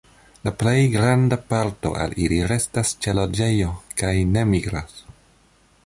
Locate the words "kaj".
4.03-4.15